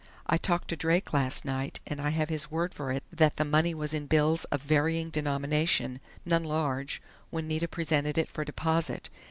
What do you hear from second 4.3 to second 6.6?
of varying denomination none